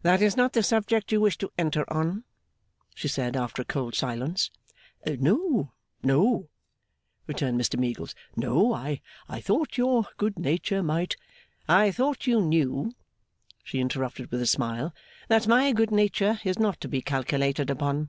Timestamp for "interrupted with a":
13.80-14.46